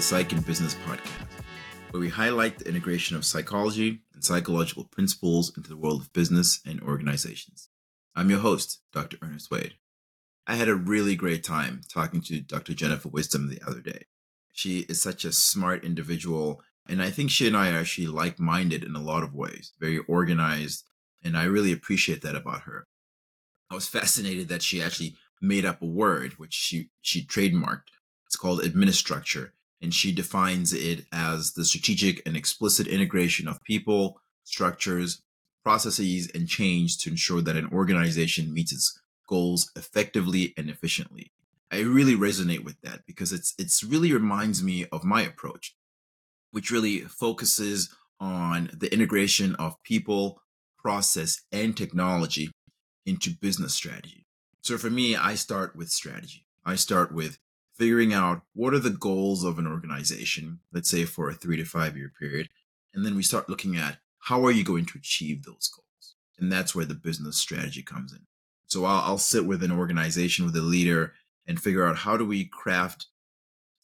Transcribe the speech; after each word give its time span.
the 0.00 0.06
Psych 0.06 0.32
and 0.32 0.46
Business 0.46 0.74
podcast, 0.86 1.10
where 1.90 2.00
we 2.00 2.08
highlight 2.08 2.58
the 2.58 2.66
integration 2.66 3.16
of 3.16 3.24
psychology 3.26 4.00
and 4.14 4.24
psychological 4.24 4.84
principles 4.84 5.54
into 5.54 5.68
the 5.68 5.76
world 5.76 6.00
of 6.00 6.12
business 6.14 6.58
and 6.64 6.80
organizations. 6.80 7.68
I'm 8.16 8.30
your 8.30 8.38
host, 8.38 8.80
Dr. 8.94 9.18
Ernest 9.20 9.50
Wayde. 9.50 9.74
I 10.46 10.54
had 10.54 10.70
a 10.70 10.74
really 10.74 11.16
great 11.16 11.44
time 11.44 11.82
talking 11.86 12.22
to 12.22 12.40
Dr. 12.40 12.72
Jennifer 12.72 13.10
Wisdom 13.10 13.50
the 13.50 13.60
other 13.68 13.82
day. 13.82 14.06
She 14.54 14.86
is 14.88 15.02
such 15.02 15.26
a 15.26 15.32
smart 15.32 15.84
individual, 15.84 16.62
and 16.88 17.02
I 17.02 17.10
think 17.10 17.30
she 17.30 17.46
and 17.46 17.54
I 17.54 17.70
are 17.70 17.80
actually 17.80 18.06
like 18.06 18.40
minded 18.40 18.82
in 18.82 18.96
a 18.96 19.02
lot 19.02 19.22
of 19.22 19.34
ways, 19.34 19.74
very 19.78 19.98
organized, 20.08 20.84
and 21.22 21.36
I 21.36 21.44
really 21.44 21.72
appreciate 21.72 22.22
that 22.22 22.34
about 22.34 22.62
her. 22.62 22.86
I 23.70 23.74
was 23.74 23.86
fascinated 23.86 24.48
that 24.48 24.62
she 24.62 24.82
actually 24.82 25.16
made 25.42 25.66
up 25.66 25.82
a 25.82 25.86
word 25.86 26.38
which 26.38 26.54
she 26.54 26.88
she 27.02 27.22
trademarked. 27.22 27.90
It's 28.24 28.36
called 28.36 28.64
administructure, 28.64 29.52
and 29.82 29.94
she 29.94 30.12
defines 30.12 30.72
it 30.72 31.06
as 31.12 31.52
the 31.52 31.64
strategic 31.64 32.22
and 32.26 32.36
explicit 32.36 32.86
integration 32.86 33.48
of 33.48 33.62
people, 33.62 34.20
structures, 34.44 35.22
processes, 35.62 36.30
and 36.34 36.48
change 36.48 36.98
to 36.98 37.10
ensure 37.10 37.40
that 37.40 37.56
an 37.56 37.68
organization 37.72 38.52
meets 38.52 38.72
its 38.72 39.00
goals 39.28 39.70
effectively 39.76 40.52
and 40.56 40.68
efficiently. 40.68 41.32
I 41.72 41.80
really 41.80 42.16
resonate 42.16 42.64
with 42.64 42.80
that 42.82 43.06
because 43.06 43.32
it's 43.32 43.54
it's 43.56 43.84
really 43.84 44.12
reminds 44.12 44.62
me 44.62 44.86
of 44.90 45.04
my 45.04 45.22
approach, 45.22 45.76
which 46.50 46.70
really 46.70 47.00
focuses 47.00 47.94
on 48.18 48.70
the 48.76 48.92
integration 48.92 49.54
of 49.54 49.80
people, 49.84 50.42
process, 50.78 51.40
and 51.52 51.76
technology 51.76 52.50
into 53.06 53.30
business 53.30 53.74
strategy. 53.74 54.26
So 54.62 54.76
for 54.76 54.90
me, 54.90 55.16
I 55.16 55.36
start 55.36 55.76
with 55.76 55.90
strategy. 55.90 56.44
I 56.64 56.74
start 56.74 57.12
with 57.12 57.38
figuring 57.80 58.12
out 58.12 58.42
what 58.52 58.74
are 58.74 58.78
the 58.78 58.90
goals 58.90 59.42
of 59.42 59.58
an 59.58 59.66
organization, 59.66 60.60
let's 60.70 60.90
say 60.90 61.06
for 61.06 61.30
a 61.30 61.34
three 61.34 61.56
to 61.56 61.64
five 61.64 61.96
year 61.96 62.12
period. 62.20 62.46
And 62.92 63.06
then 63.06 63.16
we 63.16 63.22
start 63.22 63.48
looking 63.48 63.74
at 63.74 63.96
how 64.18 64.44
are 64.44 64.50
you 64.50 64.62
going 64.62 64.84
to 64.84 64.98
achieve 64.98 65.44
those 65.44 65.70
goals? 65.74 66.14
And 66.38 66.52
that's 66.52 66.74
where 66.74 66.84
the 66.84 66.94
business 66.94 67.38
strategy 67.38 67.82
comes 67.82 68.12
in. 68.12 68.20
So 68.66 68.84
I'll, 68.84 69.00
I'll 69.00 69.18
sit 69.18 69.46
with 69.46 69.62
an 69.62 69.72
organization, 69.72 70.44
with 70.44 70.54
a 70.56 70.60
leader, 70.60 71.14
and 71.46 71.58
figure 71.58 71.86
out 71.86 71.96
how 71.96 72.18
do 72.18 72.26
we 72.26 72.44
craft 72.44 73.06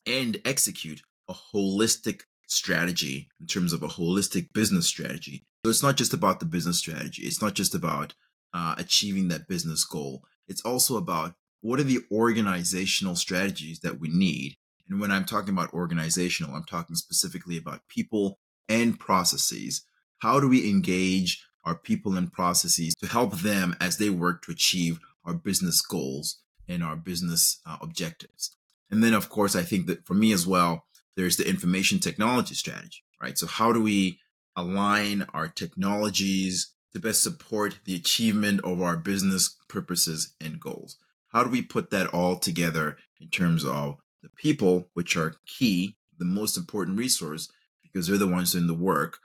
and 0.05 0.43
execute 0.45 1.01
a 1.27 1.33
holistic 1.33 2.25
strategy 2.47 3.31
in 3.41 3.47
terms 3.47 3.73
of 3.73 3.83
a 3.83 3.89
holistic 3.89 4.53
business 4.53 4.87
strategy. 4.87 5.47
So 5.65 5.71
it's 5.71 5.83
not 5.83 5.97
just 5.97 6.13
about 6.13 6.39
the 6.39 6.47
business 6.47 6.79
strategy. 6.79 7.23
It's 7.23 7.41
not 7.41 7.55
just 7.55 7.75
about 7.75 8.13
uh, 8.53 8.75
achieving 8.77 9.29
that 9.29 9.49
business 9.49 9.85
goal. 9.85 10.23
It's 10.49 10.61
also 10.67 10.99
about 10.99 11.35
what 11.61 11.81
are 11.81 11.85
the 11.85 12.01
organizational 12.11 13.17
strategies 13.17 13.81
that 13.81 13.99
we 13.99 14.09
need. 14.09 14.57
And 14.89 15.01
when 15.01 15.11
I'm 15.11 15.25
talking 15.25 15.51
about 15.51 15.73
organizational, 15.73 16.55
I'm 16.55 16.65
talking 16.65 16.97
specifically 16.97 17.57
about 17.57 17.89
people 17.89 18.39
and 18.69 18.99
processes. 18.99 19.85
How 20.19 20.41
do 20.41 20.49
we 20.49 20.69
engage 20.69 21.45
our 21.65 21.75
people 21.75 22.17
and 22.17 22.33
processes 22.33 22.95
to 22.97 23.07
help 23.07 23.39
them 23.39 23.75
as 23.81 23.99
they 23.99 24.11
work 24.11 24.43
to 24.43 24.53
achieve 24.53 24.99
our 25.25 25.35
business 25.35 25.81
goals 25.81 26.39
and 26.69 26.85
our 26.85 26.97
business 26.97 27.61
uh, 27.67 27.79
objectives? 27.81 28.55
And 28.91 29.03
then, 29.03 29.15
of 29.15 29.29
course, 29.29 29.57
I 29.57 29.63
think 29.63 29.87
that 29.87 30.07
for 30.07 30.15
me 30.15 30.33
as 30.33 30.47
well, 30.47 30.85
there's 31.17 31.37
the 31.37 31.49
information 31.49 31.99
technology 31.99 32.55
strategy, 32.55 33.03
right? 33.21 33.37
So, 33.37 33.47
how 33.47 33.73
do 33.73 33.83
we 33.83 34.21
align 34.55 35.27
our 35.35 35.49
technologies 35.49 36.73
to 36.93 37.01
best 37.01 37.23
support 37.23 37.81
the 37.85 37.97
achievement 37.97 38.61
of 38.63 38.81
our 38.81 38.97
business 38.97 39.57
purposes 39.69 40.35
and 40.41 40.61
goals? 40.61 40.97
How 41.37 41.45
do 41.45 41.51
we 41.51 41.61
put 41.61 41.91
that 41.91 42.07
all 42.15 42.39
together 42.39 42.97
in 43.21 43.29
terms 43.29 43.63
of 43.63 43.99
the 44.23 44.31
people, 44.39 44.89
which 44.95 45.19
are 45.19 45.35
key, 45.45 45.99
the 46.19 46.25
most 46.25 46.57
important 46.57 46.97
resource, 46.97 47.51
because 47.83 48.07
they're 48.07 48.17
the 48.17 48.27
ones 48.27 48.53
doing 48.53 48.69
the 48.69 48.73
work? 48.73 49.19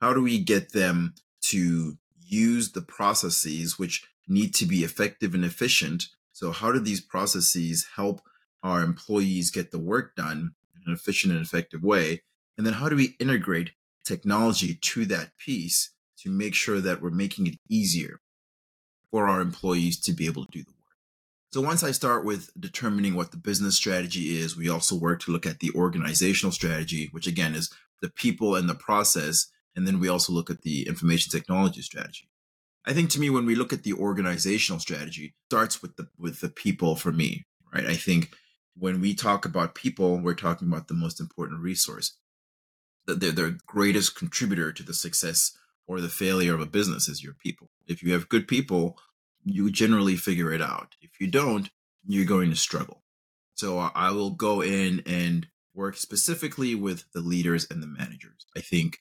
How 0.00 0.14
do 0.14 0.22
we 0.22 0.38
get 0.38 0.72
them 0.72 1.12
to 1.50 1.98
use 2.26 2.72
the 2.72 2.80
processes 2.80 3.78
which 3.78 4.06
need 4.26 4.54
to 4.54 4.64
be 4.64 4.82
effective 4.82 5.34
and 5.34 5.44
efficient? 5.44 6.06
So, 6.32 6.52
how 6.52 6.72
do 6.72 6.80
these 6.80 7.02
processes 7.02 7.86
help 7.96 8.22
our 8.62 8.80
employees 8.80 9.50
get 9.50 9.70
the 9.70 9.78
work 9.78 10.16
done 10.16 10.54
in 10.74 10.82
an 10.86 10.94
efficient 10.94 11.34
and 11.34 11.44
effective 11.44 11.82
way? 11.82 12.22
And 12.56 12.66
then, 12.66 12.72
how 12.72 12.88
do 12.88 12.96
we 12.96 13.14
integrate 13.20 13.72
technology 14.06 14.74
to 14.74 15.04
that 15.04 15.36
piece 15.36 15.90
to 16.20 16.30
make 16.30 16.54
sure 16.54 16.80
that 16.80 17.02
we're 17.02 17.10
making 17.10 17.46
it 17.46 17.58
easier 17.68 18.22
for 19.10 19.28
our 19.28 19.42
employees 19.42 20.00
to 20.00 20.14
be 20.14 20.24
able 20.24 20.46
to 20.46 20.50
do 20.50 20.62
the 20.62 20.70
work? 20.70 20.77
So 21.50 21.62
once 21.62 21.82
I 21.82 21.92
start 21.92 22.24
with 22.24 22.50
determining 22.60 23.14
what 23.14 23.30
the 23.30 23.38
business 23.38 23.74
strategy 23.74 24.38
is, 24.38 24.56
we 24.56 24.68
also 24.68 24.94
work 24.94 25.20
to 25.20 25.30
look 25.30 25.46
at 25.46 25.60
the 25.60 25.70
organizational 25.74 26.52
strategy, 26.52 27.08
which 27.12 27.26
again 27.26 27.54
is 27.54 27.70
the 28.02 28.10
people 28.10 28.54
and 28.54 28.68
the 28.68 28.74
process. 28.74 29.46
And 29.74 29.86
then 29.86 29.98
we 29.98 30.08
also 30.08 30.32
look 30.32 30.50
at 30.50 30.62
the 30.62 30.86
information 30.86 31.30
technology 31.30 31.80
strategy. 31.80 32.28
I 32.84 32.92
think 32.92 33.10
to 33.10 33.20
me, 33.20 33.30
when 33.30 33.46
we 33.46 33.54
look 33.54 33.72
at 33.72 33.82
the 33.82 33.94
organizational 33.94 34.80
strategy, 34.80 35.34
starts 35.50 35.80
with 35.80 35.96
the 35.96 36.08
with 36.18 36.40
the 36.40 36.48
people 36.48 36.96
for 36.96 37.12
me, 37.12 37.44
right? 37.72 37.86
I 37.86 37.94
think 37.94 38.30
when 38.76 39.00
we 39.00 39.14
talk 39.14 39.44
about 39.44 39.74
people, 39.74 40.18
we're 40.18 40.34
talking 40.34 40.68
about 40.68 40.88
the 40.88 40.94
most 40.94 41.20
important 41.20 41.60
resource. 41.60 42.16
They're 43.06 43.32
the 43.32 43.58
greatest 43.66 44.16
contributor 44.16 44.72
to 44.72 44.82
the 44.82 44.94
success 44.94 45.56
or 45.86 46.00
the 46.00 46.08
failure 46.08 46.54
of 46.54 46.60
a 46.60 46.66
business 46.66 47.08
is 47.08 47.24
your 47.24 47.32
people. 47.32 47.70
If 47.86 48.02
you 48.02 48.12
have 48.12 48.28
good 48.28 48.46
people, 48.46 48.98
you 49.48 49.70
generally 49.70 50.16
figure 50.16 50.52
it 50.52 50.62
out. 50.62 50.94
If 51.00 51.20
you 51.20 51.26
don't, 51.26 51.70
you're 52.06 52.24
going 52.24 52.50
to 52.50 52.56
struggle. 52.56 53.02
So 53.54 53.78
I 53.78 54.10
will 54.12 54.30
go 54.30 54.62
in 54.62 55.02
and 55.04 55.48
work 55.74 55.96
specifically 55.96 56.74
with 56.74 57.04
the 57.12 57.20
leaders 57.20 57.66
and 57.70 57.82
the 57.82 57.86
managers. 57.86 58.46
I 58.56 58.60
think 58.60 58.98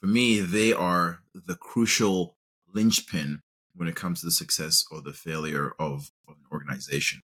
for 0.00 0.06
me, 0.06 0.40
they 0.40 0.72
are 0.72 1.20
the 1.34 1.56
crucial 1.56 2.36
linchpin 2.72 3.42
when 3.74 3.88
it 3.88 3.96
comes 3.96 4.20
to 4.20 4.26
the 4.26 4.32
success 4.32 4.84
or 4.90 5.00
the 5.00 5.12
failure 5.12 5.72
of, 5.78 6.10
of 6.28 6.36
an 6.36 6.44
organization. 6.52 7.22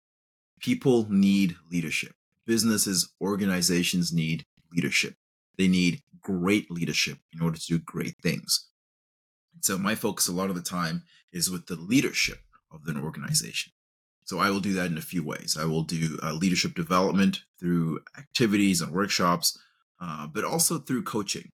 People 0.60 1.08
need 1.10 1.56
leadership. 1.70 2.14
Businesses, 2.46 3.14
organizations 3.22 4.14
need 4.14 4.46
leadership. 4.74 5.16
They 5.58 5.68
need 5.68 6.02
great 6.22 6.70
leadership 6.72 7.18
in 7.34 7.42
order 7.42 7.58
to 7.58 7.66
do 7.66 7.80
great 7.80 8.16
things. 8.22 8.68
So 9.62 9.78
my 9.78 9.96
focus 9.96 10.28
a 10.28 10.34
lot 10.34 10.50
of 10.50 10.56
the 10.56 10.62
time 10.62 11.04
is 11.32 11.50
with 11.50 11.68
the 11.68 11.76
leadership 11.76 12.40
of 12.72 12.88
an 12.88 13.02
organization. 13.02 13.74
So 14.24 14.40
I 14.40 14.50
will 14.50 14.60
do 14.60 14.74
that 14.74 14.92
in 14.92 14.98
a 14.98 15.02
few 15.02 15.24
ways. 15.24 15.58
I 15.60 15.66
will 15.66 15.84
do 15.84 16.18
uh, 16.24 16.34
leadership 16.34 16.76
development 16.76 17.44
through 17.60 18.02
activities 18.18 18.82
and 18.82 18.94
workshops, 18.94 19.58
uh, 20.00 20.28
but 20.28 20.44
also 20.44 20.78
through 20.78 21.04
coaching. 21.04 21.50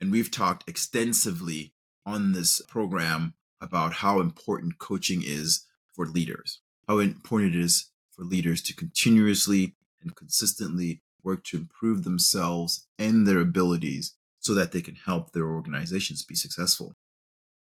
And 0.00 0.12
we've 0.12 0.30
talked 0.30 0.68
extensively 0.68 1.72
on 2.04 2.32
this 2.32 2.60
program 2.62 3.34
about 3.60 3.94
how 3.94 4.20
important 4.20 4.78
coaching 4.78 5.22
is 5.24 5.66
for 5.94 6.06
leaders, 6.06 6.60
how 6.86 6.98
important 6.98 7.54
it 7.54 7.60
is 7.60 7.90
for 8.10 8.24
leaders 8.24 8.62
to 8.62 8.74
continuously 8.74 9.74
and 10.02 10.14
consistently 10.14 11.02
work 11.22 11.44
to 11.44 11.56
improve 11.56 12.04
themselves 12.04 12.86
and 12.98 13.26
their 13.26 13.40
abilities 13.40 14.14
so 14.38 14.54
that 14.54 14.72
they 14.72 14.80
can 14.80 14.94
help 14.94 15.32
their 15.32 15.46
organizations 15.46 16.24
be 16.24 16.34
successful. 16.34 16.94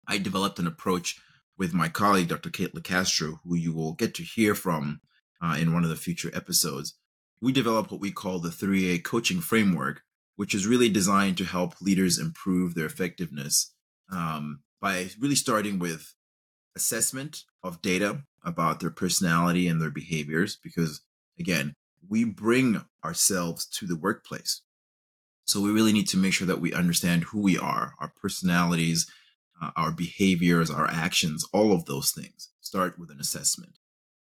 I 0.06 0.18
developed 0.18 0.58
an 0.58 0.66
approach 0.66 1.20
with 1.56 1.72
my 1.72 1.88
colleague, 1.88 2.28
Dr. 2.28 2.50
Kate 2.50 2.74
LaCastro, 2.74 3.38
who 3.44 3.54
you 3.54 3.72
will 3.72 3.92
get 3.92 4.14
to 4.14 4.22
hear 4.22 4.54
from 4.54 5.00
uh, 5.42 5.56
in 5.58 5.72
one 5.72 5.84
of 5.84 5.90
the 5.90 5.96
future 5.96 6.30
episodes. 6.34 6.94
We 7.40 7.52
developed 7.52 7.90
what 7.90 8.00
we 8.00 8.10
call 8.10 8.38
the 8.38 8.48
3A 8.48 9.04
coaching 9.04 9.40
framework, 9.40 10.02
which 10.36 10.54
is 10.54 10.66
really 10.66 10.88
designed 10.88 11.36
to 11.38 11.44
help 11.44 11.80
leaders 11.80 12.18
improve 12.18 12.74
their 12.74 12.86
effectiveness 12.86 13.72
um, 14.10 14.60
by 14.80 15.10
really 15.20 15.34
starting 15.34 15.78
with 15.78 16.14
assessment 16.76 17.42
of 17.62 17.82
data 17.82 18.22
about 18.44 18.80
their 18.80 18.90
personality 18.90 19.68
and 19.68 19.80
their 19.80 19.90
behaviors, 19.90 20.58
because 20.62 21.00
again, 21.38 21.74
we 22.08 22.24
bring 22.24 22.82
ourselves 23.04 23.66
to 23.66 23.86
the 23.86 23.96
workplace. 23.96 24.62
So 25.46 25.60
we 25.60 25.70
really 25.70 25.92
need 25.92 26.08
to 26.08 26.16
make 26.16 26.32
sure 26.32 26.46
that 26.46 26.60
we 26.60 26.72
understand 26.72 27.24
who 27.24 27.40
we 27.40 27.58
are, 27.58 27.94
our 28.00 28.12
personalities, 28.20 29.10
uh, 29.60 29.70
our 29.76 29.92
behaviors, 29.92 30.70
our 30.70 30.88
actions, 30.88 31.46
all 31.52 31.72
of 31.72 31.84
those 31.84 32.10
things 32.10 32.50
start 32.60 32.98
with 32.98 33.10
an 33.10 33.20
assessment. 33.20 33.78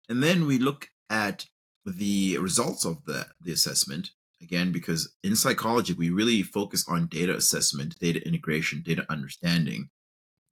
And 0.08 0.22
then 0.22 0.46
we 0.46 0.58
look 0.58 0.90
at 1.08 1.46
the 1.84 2.38
results 2.38 2.84
of 2.84 3.04
the, 3.04 3.26
the 3.40 3.52
assessment 3.52 4.10
again, 4.42 4.72
because 4.72 5.14
in 5.22 5.36
psychology, 5.36 5.92
we 5.92 6.10
really 6.10 6.42
focus 6.42 6.84
on 6.88 7.06
data 7.06 7.34
assessment, 7.34 7.98
data 7.98 8.24
integration, 8.26 8.82
data 8.84 9.06
understanding. 9.08 9.88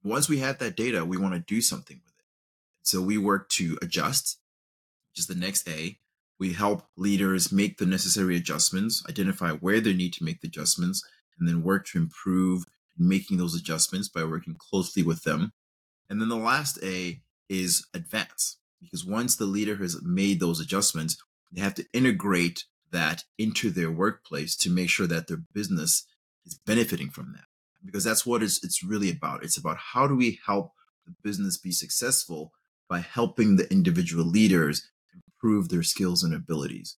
Once 0.03 0.29
we 0.29 0.39
have 0.39 0.57
that 0.59 0.77
data, 0.77 1.05
we 1.05 1.17
want 1.17 1.33
to 1.33 1.39
do 1.41 1.61
something 1.61 1.99
with 2.03 2.13
it. 2.17 2.25
So 2.83 3.01
we 3.01 3.17
work 3.17 3.49
to 3.49 3.77
adjust, 3.81 4.39
which 5.11 5.19
is 5.19 5.27
the 5.27 5.35
next 5.35 5.67
A. 5.67 5.99
We 6.39 6.53
help 6.53 6.87
leaders 6.97 7.51
make 7.51 7.77
the 7.77 7.85
necessary 7.85 8.35
adjustments, 8.35 9.03
identify 9.07 9.51
where 9.51 9.79
they 9.79 9.93
need 9.93 10.13
to 10.13 10.23
make 10.23 10.41
the 10.41 10.47
adjustments, 10.47 11.05
and 11.37 11.47
then 11.47 11.61
work 11.61 11.85
to 11.87 11.99
improve 11.99 12.65
making 12.97 13.37
those 13.37 13.55
adjustments 13.55 14.09
by 14.09 14.23
working 14.23 14.55
closely 14.57 15.03
with 15.03 15.23
them. 15.23 15.53
And 16.09 16.21
then 16.21 16.29
the 16.29 16.35
last 16.35 16.79
A 16.83 17.21
is 17.49 17.85
advance, 17.93 18.57
because 18.79 19.05
once 19.05 19.35
the 19.35 19.45
leader 19.45 19.77
has 19.77 20.01
made 20.03 20.39
those 20.39 20.59
adjustments, 20.59 21.17
they 21.51 21.61
have 21.61 21.75
to 21.75 21.85
integrate 21.93 22.65
that 22.91 23.23
into 23.37 23.69
their 23.69 23.91
workplace 23.91 24.55
to 24.57 24.69
make 24.69 24.89
sure 24.89 25.07
that 25.07 25.27
their 25.27 25.41
business 25.53 26.05
is 26.45 26.59
benefiting 26.65 27.09
from 27.09 27.33
that. 27.33 27.45
Because 27.83 28.03
that's 28.03 28.25
what 28.25 28.43
it's, 28.43 28.63
it's 28.63 28.83
really 28.83 29.09
about. 29.09 29.43
It's 29.43 29.57
about 29.57 29.77
how 29.77 30.07
do 30.07 30.15
we 30.15 30.39
help 30.45 30.73
the 31.05 31.13
business 31.23 31.57
be 31.57 31.71
successful 31.71 32.51
by 32.89 32.99
helping 32.99 33.55
the 33.55 33.71
individual 33.71 34.25
leaders 34.25 34.87
improve 35.13 35.69
their 35.69 35.83
skills 35.83 36.23
and 36.23 36.33
abilities. 36.33 36.97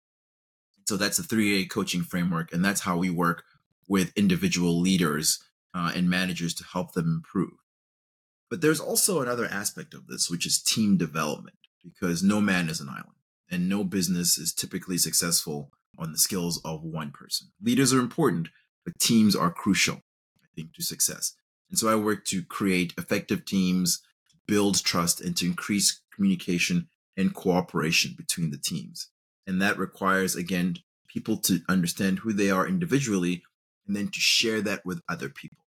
So 0.88 0.96
that's 0.96 1.18
a 1.18 1.22
3A 1.22 1.70
coaching 1.70 2.02
framework, 2.02 2.52
and 2.52 2.64
that's 2.64 2.80
how 2.80 2.96
we 2.96 3.10
work 3.10 3.44
with 3.88 4.12
individual 4.16 4.80
leaders 4.80 5.38
uh, 5.74 5.92
and 5.94 6.08
managers 6.08 6.54
to 6.54 6.64
help 6.64 6.92
them 6.92 7.06
improve. 7.06 7.58
But 8.50 8.60
there's 8.60 8.80
also 8.80 9.20
another 9.20 9.46
aspect 9.46 9.94
of 9.94 10.06
this, 10.06 10.28
which 10.28 10.46
is 10.46 10.62
team 10.62 10.96
development, 10.96 11.56
because 11.82 12.22
no 12.22 12.40
man 12.40 12.68
is 12.68 12.80
an 12.80 12.88
island 12.88 13.16
and 13.50 13.68
no 13.68 13.84
business 13.84 14.38
is 14.38 14.52
typically 14.52 14.98
successful 14.98 15.70
on 15.98 16.12
the 16.12 16.18
skills 16.18 16.60
of 16.64 16.82
one 16.82 17.10
person. 17.10 17.48
Leaders 17.62 17.92
are 17.92 18.00
important, 18.00 18.48
but 18.84 18.98
teams 18.98 19.36
are 19.36 19.50
crucial, 19.50 19.96
I 20.42 20.48
think, 20.56 20.74
to 20.74 20.82
success. 20.82 21.34
And 21.70 21.78
so 21.78 21.88
I 21.88 21.96
work 21.96 22.24
to 22.26 22.42
create 22.42 22.94
effective 22.98 23.44
teams, 23.44 24.00
build 24.46 24.82
trust, 24.82 25.20
and 25.20 25.36
to 25.36 25.46
increase 25.46 26.00
communication 26.14 26.88
and 27.16 27.34
cooperation 27.34 28.14
between 28.16 28.50
the 28.50 28.58
teams. 28.58 29.08
And 29.46 29.60
that 29.60 29.78
requires, 29.78 30.34
again, 30.34 30.76
people 31.08 31.36
to 31.38 31.60
understand 31.68 32.20
who 32.20 32.32
they 32.32 32.50
are 32.50 32.66
individually 32.66 33.42
and 33.86 33.94
then 33.94 34.08
to 34.08 34.20
share 34.20 34.60
that 34.62 34.84
with 34.84 35.02
other 35.08 35.28
people. 35.28 35.61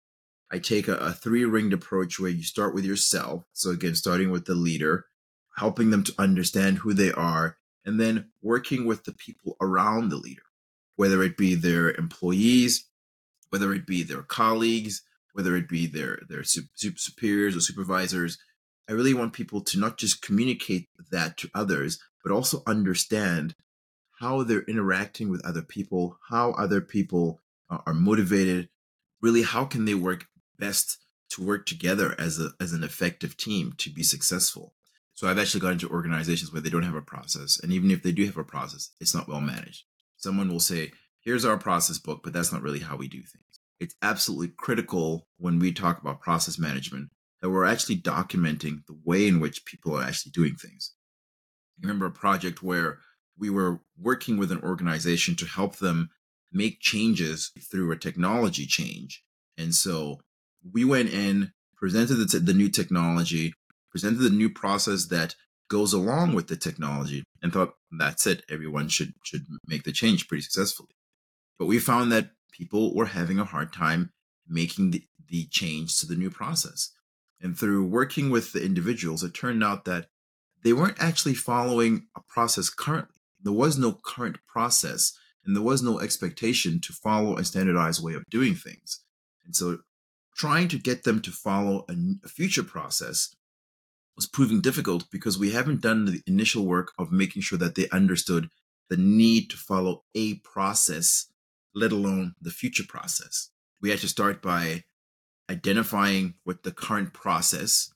I 0.52 0.60
take 0.60 0.88
a, 0.88 0.96
a 0.96 1.12
three 1.12 1.46
ringed 1.46 1.74
approach 1.74 2.20
where 2.20 2.30
you 2.30 2.44
start 2.44 2.74
with 2.74 2.86
yourself. 2.86 3.44
So, 3.54 3.72
again, 3.72 3.96
starting 3.96 4.32
with 4.32 4.46
the 4.46 4.56
leader, 4.56 5.06
helping 5.58 5.90
them 5.90 6.04
to 6.04 6.14
understand 6.18 6.80
who 6.80 6.94
they 6.94 7.12
are, 7.12 7.58
and 7.86 8.00
then 8.00 8.30
working 8.42 8.86
with 8.86 9.04
the 9.04 9.14
people 9.14 9.58
around 9.62 10.10
the 10.10 10.18
leader, 10.18 10.44
whether 10.96 11.22
it 11.24 11.38
be 11.38 11.56
their 11.56 11.92
employees, 11.92 12.88
whether 13.50 13.74
it 13.74 13.86
be 13.86 14.04
their 14.04 14.24
colleagues, 14.24 15.04
whether 15.34 15.56
it 15.56 15.68
be 15.68 15.86
their, 15.88 16.20
their 16.30 16.44
superiors 16.44 17.56
or 17.56 17.60
supervisors. 17.60 18.38
I 18.90 18.94
really 18.94 19.14
want 19.14 19.34
people 19.34 19.62
to 19.62 19.80
not 19.80 19.98
just 19.98 20.22
communicate 20.22 20.88
that 21.12 21.38
to 21.38 21.50
others, 21.54 22.00
but 22.24 22.32
also 22.32 22.64
understand 22.66 23.56
how 24.20 24.44
they're 24.44 24.62
interacting 24.62 25.30
with 25.30 25.46
other 25.46 25.62
people, 25.62 26.18
how 26.30 26.52
other 26.52 26.82
people 26.82 27.42
uh, 27.70 27.80
are 27.86 27.94
motivated, 27.94 28.70
really 29.22 29.42
how 29.42 29.66
can 29.66 29.86
they 29.86 29.96
work 29.96 30.28
best 30.58 30.98
to 31.30 31.44
work 31.44 31.66
together 31.66 32.16
as 32.20 32.40
a 32.40 32.52
as 32.60 32.74
an 32.74 32.84
effective 32.84 33.38
team 33.38 33.74
to 33.78 33.90
be 33.90 34.04
successful. 34.04 34.74
So 35.14 35.28
I've 35.28 35.40
actually 35.40 35.62
gone 35.62 35.74
into 35.74 35.90
organizations 35.90 36.52
where 36.52 36.62
they 36.62 36.70
don't 36.70 36.84
have 36.84 36.96
a 36.96 37.02
process, 37.02 37.60
and 37.62 37.72
even 37.72 37.92
if 37.92 38.04
they 38.04 38.12
do 38.12 38.26
have 38.26 38.38
a 38.38 38.44
process, 38.44 38.92
it's 39.00 39.16
not 39.16 39.28
well 39.28 39.42
managed. 39.42 39.84
Someone 40.18 40.50
will 40.50 40.60
say, 40.60 40.92
"Here's 41.22 41.46
our 41.46 41.58
process 41.58 42.00
book," 42.00 42.22
but 42.24 42.34
that's 42.34 42.52
not 42.52 42.62
really 42.62 42.80
how 42.80 42.98
we 42.98 43.08
do 43.08 43.20
things. 43.20 43.46
It's 43.80 43.96
absolutely 44.02 44.50
critical 44.50 45.28
when 45.38 45.60
we 45.60 45.72
talk 45.72 46.00
about 46.00 46.22
process 46.22 46.58
management 46.58 47.12
that 47.42 47.50
we're 47.50 47.66
actually 47.66 47.98
documenting 47.98 48.86
the 48.88 48.98
way 49.04 49.28
in 49.28 49.40
which 49.40 49.66
people 49.66 49.98
are 49.98 50.04
actually 50.04 50.32
doing 50.32 50.56
things. 50.56 50.94
I 51.78 51.82
remember 51.82 52.06
a 52.06 52.12
project 52.12 52.64
where 52.64 53.00
we 53.38 53.50
were 53.50 53.82
working 53.98 54.38
with 54.38 54.52
an 54.52 54.62
organization 54.62 55.36
to 55.36 55.46
help 55.46 55.78
them 55.78 56.10
make 56.52 56.80
changes 56.80 57.52
through 57.70 57.92
a 57.92 57.98
technology 57.98 58.66
change. 58.66 59.24
And 59.58 59.76
so 59.76 60.22
we 60.72 60.86
went 60.86 61.10
in, 61.10 61.52
presented 61.76 62.16
the, 62.16 62.26
t- 62.26 62.40
the 62.40 62.54
new 62.54 62.70
technology, 62.70 63.54
presented 63.92 64.20
the 64.20 64.30
new 64.30 64.50
process 64.50 65.08
that 65.08 65.36
goes 65.70 65.94
along 65.94 66.34
with 66.34 66.48
the 66.48 66.56
technology, 66.56 67.24
and 67.42 67.52
thought 67.52 67.76
that's 67.98 68.28
it. 68.28 68.44
Everyone 68.50 68.88
should 68.88 69.14
should 69.24 69.46
make 69.68 69.84
the 69.84 69.92
change 69.92 70.28
pretty 70.28 70.42
successfully. 70.42 70.90
But 71.58 71.66
we 71.66 71.80
found 71.80 72.12
that 72.12 72.32
people 72.52 72.96
were 72.96 73.06
having 73.06 73.40
a 73.40 73.46
hard 73.46 73.74
time 73.74 74.12
making 74.48 74.92
the, 74.92 75.04
the 75.28 75.48
change 75.48 76.00
to 76.00 76.08
the 76.08 76.16
new 76.16 76.30
process. 76.30 76.92
And 77.42 77.58
through 77.58 77.86
working 77.86 78.30
with 78.30 78.54
the 78.54 78.64
individuals, 78.64 79.24
it 79.24 79.34
turned 79.34 79.64
out 79.64 79.86
that 79.86 80.08
they 80.64 80.74
weren't 80.74 81.00
actually 81.00 81.36
following 81.36 82.08
a 82.16 82.22
process 82.28 82.70
currently. 82.70 83.22
There 83.42 83.54
was 83.54 83.78
no 83.78 84.00
current 84.04 84.38
process 84.48 85.12
and 85.46 85.56
there 85.56 85.64
was 85.64 85.84
no 85.84 86.00
expectation 86.00 86.82
to 86.82 86.94
follow 86.94 87.38
a 87.38 87.44
standardized 87.44 88.04
way 88.04 88.14
of 88.14 88.24
doing 88.30 88.56
things. 88.56 89.02
And 89.46 89.56
so 89.56 89.80
trying 90.36 90.68
to 90.68 90.78
get 90.78 91.04
them 91.04 91.22
to 91.22 91.32
follow 91.32 91.86
a, 91.90 91.96
a 92.26 92.28
future 92.28 92.64
process 92.64 93.34
was 94.16 94.28
proving 94.28 94.62
difficult 94.62 95.10
because 95.12 95.38
we 95.38 95.52
haven't 95.52 95.82
done 95.82 96.06
the 96.06 96.22
initial 96.28 96.66
work 96.66 96.94
of 96.98 97.12
making 97.12 97.42
sure 97.42 97.58
that 97.58 97.76
they 97.76 97.90
understood 97.90 98.50
the 98.90 98.98
need 98.98 99.50
to 99.50 99.58
follow 99.58 100.04
a 100.14 100.36
process, 100.36 101.28
let 101.74 101.92
alone 101.92 102.36
the 102.42 102.52
future 102.52 102.84
process. 102.88 103.50
We 103.82 103.90
had 103.90 104.00
to 104.00 104.08
start 104.08 104.42
by 104.42 104.84
identifying 105.50 106.36
what 106.44 106.64
the 106.64 106.72
current 106.72 107.14
process 107.14 107.92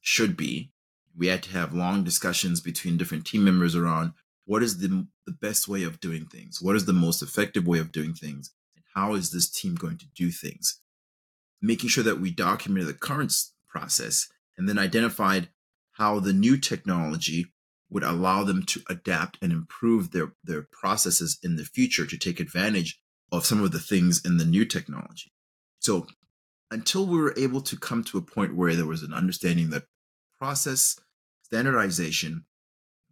should 0.00 0.36
be. 0.36 0.72
We 1.16 1.28
had 1.28 1.42
to 1.44 1.50
have 1.52 1.74
long 1.74 2.04
discussions 2.04 2.60
between 2.60 2.96
different 2.96 3.26
team 3.26 3.44
members 3.44 3.74
around 3.76 4.12
what 4.44 4.62
is 4.62 4.78
the, 4.78 5.06
the 5.26 5.32
best 5.32 5.68
way 5.68 5.84
of 5.84 6.00
doing 6.00 6.26
things? 6.26 6.60
What 6.60 6.76
is 6.76 6.84
the 6.84 6.92
most 6.92 7.22
effective 7.22 7.66
way 7.66 7.78
of 7.78 7.92
doing 7.92 8.12
things? 8.12 8.50
And 8.74 8.84
how 8.94 9.14
is 9.14 9.30
this 9.30 9.48
team 9.48 9.74
going 9.74 9.98
to 9.98 10.06
do 10.16 10.30
things? 10.30 10.81
Making 11.62 11.88
sure 11.88 12.04
that 12.04 12.20
we 12.20 12.30
documented 12.30 12.88
the 12.88 12.98
current 12.98 13.32
process 13.68 14.28
and 14.58 14.68
then 14.68 14.78
identified 14.78 15.48
how 15.92 16.20
the 16.20 16.32
new 16.32 16.56
technology 16.58 17.46
would 17.88 18.02
allow 18.02 18.42
them 18.42 18.64
to 18.64 18.80
adapt 18.88 19.38
and 19.40 19.52
improve 19.52 20.10
their, 20.10 20.32
their 20.42 20.62
processes 20.62 21.38
in 21.42 21.56
the 21.56 21.64
future 21.64 22.06
to 22.06 22.18
take 22.18 22.40
advantage 22.40 23.00
of 23.30 23.46
some 23.46 23.62
of 23.62 23.70
the 23.70 23.78
things 23.78 24.24
in 24.24 24.38
the 24.38 24.44
new 24.44 24.64
technology. 24.64 25.32
So 25.78 26.06
until 26.70 27.06
we 27.06 27.18
were 27.18 27.34
able 27.36 27.60
to 27.60 27.78
come 27.78 28.02
to 28.04 28.18
a 28.18 28.22
point 28.22 28.56
where 28.56 28.74
there 28.74 28.86
was 28.86 29.02
an 29.02 29.12
understanding 29.12 29.70
that 29.70 29.84
process 30.38 30.98
standardization 31.42 32.44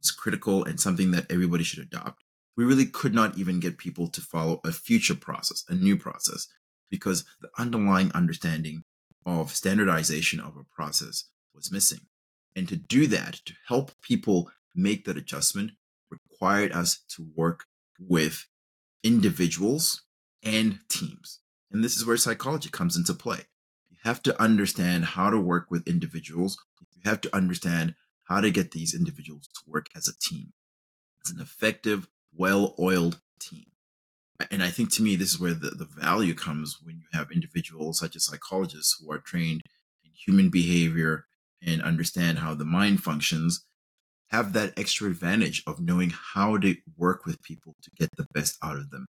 is 0.03 0.11
critical 0.11 0.65
and 0.65 0.81
something 0.81 1.11
that 1.11 1.31
everybody 1.31 1.63
should 1.63 1.79
adopt. 1.79 2.25
We 2.57 2.65
really 2.65 2.87
could 2.87 3.15
not 3.15 3.39
even 3.39 3.61
get 3.61 3.79
people 3.79 4.09
to 4.09 4.21
follow 4.21 4.61
a 4.65 4.73
future 4.73 5.15
process, 5.15 5.65
a 5.69 5.75
new 5.75 5.97
process, 5.97 6.49
because 6.91 7.25
the 7.41 7.51
underlying 7.59 8.11
understanding 8.13 8.85
of 9.25 9.55
standardization 9.55 10.41
of 10.41 10.57
a 10.57 10.65
process 10.65 11.25
was 11.55 11.73
missing. 11.73 12.01
And 12.57 12.69
to 12.69 12.77
do 12.77 13.07
that, 13.09 13.41
to 13.47 13.55
help 13.69 13.93
people 14.03 14.51
make 14.75 15.05
that 15.05 15.17
adjustment, 15.17 15.73
required 16.11 16.73
us 16.73 17.01
to 17.11 17.29
work 17.37 17.65
with 17.99 18.47
individuals 19.03 20.03
and 20.43 20.81
teams. 20.89 21.41
And 21.71 21.85
this 21.85 21.97
is 21.97 22.05
where 22.05 22.17
psychology 22.17 22.69
comes 22.71 22.97
into 22.97 23.15
play. 23.15 23.43
You 23.91 23.99
have 24.03 24.23
to 24.25 24.43
understand 24.43 25.05
how 25.05 25.31
to 25.31 25.39
work 25.39 25.71
with 25.71 25.87
individuals. 25.87 26.59
You 27.03 27.09
have 27.09 27.21
to 27.23 27.35
understand 27.35 27.95
how 28.25 28.41
to 28.41 28.51
get 28.51 28.73
these 28.73 28.95
individuals 28.95 29.49
to 29.49 29.61
work 29.67 29.87
as 29.95 30.07
a 30.07 30.19
team, 30.19 30.53
as 31.25 31.33
an 31.33 31.41
effective, 31.41 32.09
well 32.35 32.75
oiled 32.79 33.21
team. 33.39 33.67
And 34.51 34.63
I 34.63 34.71
think 34.71 34.93
to 34.93 35.03
me, 35.03 35.17
this 35.17 35.31
is 35.33 35.41
where 35.41 35.55
the, 35.55 35.71
the 35.71 35.89
value 35.99 36.35
comes 36.35 36.79
when 36.83 36.97
you 36.97 37.07
have 37.13 37.31
individuals 37.31 37.99
such 37.99 38.17
as 38.17 38.27
psychologists 38.27 38.97
who 38.99 39.13
are 39.13 39.19
trained 39.19 39.63
in 40.05 40.11
human 40.13 40.51
behavior 40.51 41.27
and 41.63 41.83
understand 41.83 42.39
how 42.39 42.55
the 42.55 42.65
mind 42.65 43.03
functions, 43.03 43.65
have 44.31 44.53
that 44.53 44.73
extra 44.79 45.11
advantage 45.11 45.63
of 45.67 45.81
knowing 45.81 46.11
how 46.11 46.57
to 46.57 46.77
work 46.97 47.27
with 47.27 47.43
people 47.43 47.75
to 47.83 47.91
get 47.99 48.09
the 48.17 48.27
best 48.33 48.57
out 48.63 48.77
of 48.77 48.91
them. 48.91 49.05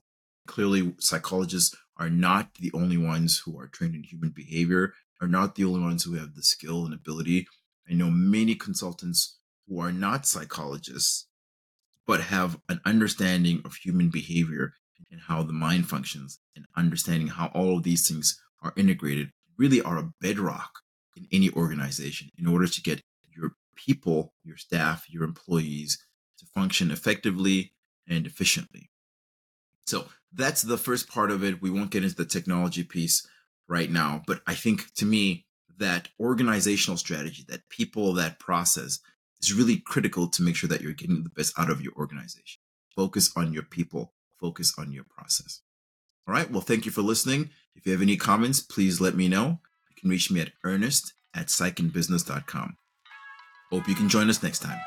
Clearly, 0.47 0.95
psychologists 1.01 1.75
are 1.97 2.11
not 2.11 2.55
the 2.61 2.71
only 2.75 2.99
ones 2.99 3.43
who 3.45 3.59
are 3.59 3.67
trained 3.67 3.95
in 3.95 4.03
human 4.03 4.31
behavior, 4.31 4.93
are 5.21 5.27
not 5.27 5.55
the 5.55 5.65
only 5.65 5.81
ones 5.81 6.05
who 6.05 6.15
have 6.15 6.35
the 6.35 6.43
skill 6.43 6.85
and 6.85 6.93
ability 6.93 7.47
I 7.89 7.95
know 7.95 8.11
many 8.11 8.55
consultants 8.55 9.39
who 9.69 9.81
are 9.81 9.93
not 9.93 10.27
psychologists, 10.27 11.27
but 12.07 12.21
have 12.21 12.59
an 12.69 12.81
understanding 12.85 13.63
of 13.65 13.75
human 13.77 14.11
behavior 14.11 14.75
and 15.11 15.21
how 15.21 15.43
the 15.43 15.53
mind 15.53 15.89
functions 15.89 16.39
and 16.55 16.67
understanding 16.77 17.29
how 17.29 17.47
all 17.55 17.79
of 17.79 17.83
these 17.83 18.09
things 18.09 18.41
are 18.63 18.73
integrated 18.77 19.31
really 19.59 19.81
are 19.81 19.99
a 19.99 20.11
bedrock 20.21 20.81
in 21.17 21.27
any 21.33 21.51
organization 21.51 22.29
in 22.39 22.47
order 22.47 22.67
to 22.67 22.83
get 22.83 23.01
your 23.35 23.53
people, 23.75 24.35
your 24.45 24.57
staff, 24.57 25.05
your 25.09 25.25
employees 25.25 25.99
to 26.39 26.47
function 26.47 26.91
effectively 26.91 27.73
and 28.09 28.27
efficiently. 28.27 28.91
So 29.87 30.07
that's 30.33 30.63
the 30.63 30.79
first 30.79 31.09
part 31.09 31.31
of 31.31 31.43
it. 31.45 31.63
We 31.63 31.71
won't 31.71 31.91
get 31.91 32.03
into 32.03 32.17
the 32.17 32.25
technology 32.25 32.83
piece 32.85 33.27
right 33.69 33.91
now, 33.91 34.23
but 34.27 34.41
I 34.47 34.55
think 34.55 34.93
to 34.95 35.07
me, 35.07 35.47
that 35.79 36.09
organizational 36.19 36.97
strategy, 36.97 37.45
that 37.49 37.69
people, 37.69 38.15
that 38.15 38.39
process 38.39 38.99
is 39.43 39.53
really 39.53 39.77
critical 39.79 40.29
to 40.29 40.43
make 40.43 40.57
sure 40.57 40.69
that 40.69 40.81
you're 40.81 40.93
getting 40.93 41.23
the 41.23 41.31
best 41.31 41.59
out 41.59 41.71
of 41.71 41.83
your 41.83 41.93
organization. 41.95 42.61
Focus 42.95 43.31
on 43.37 43.53
your 43.53 43.63
people, 43.63 44.15
focus 44.41 44.75
on 44.79 44.93
your 44.93 45.05
process. 45.05 45.61
All 46.27 46.35
right. 46.35 46.51
Well, 46.51 46.61
thank 46.61 46.87
you 46.87 46.93
for 46.93 47.03
listening. 47.03 47.51
If 47.75 47.87
you 47.87 47.93
have 47.93 48.03
any 48.03 48.17
comments, 48.17 48.61
please 48.61 49.01
let 49.01 49.15
me 49.15 49.29
know. 49.29 49.61
You 49.91 49.97
can 50.01 50.11
reach 50.11 50.31
me 50.31 50.41
at 50.41 50.53
ernest 50.65 51.15
at 51.35 51.47
psychandbusiness.com. 51.47 52.77
Hope 53.71 53.89
you 53.89 53.95
can 53.95 54.09
join 54.09 54.29
us 54.31 54.43
next 54.43 54.61
time. 54.61 54.79